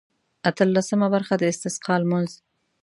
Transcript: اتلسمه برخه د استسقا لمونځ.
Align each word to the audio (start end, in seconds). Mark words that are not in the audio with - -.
اتلسمه 0.49 1.07
برخه 1.15 1.33
د 1.37 1.43
استسقا 1.51 1.95
لمونځ. 2.01 2.31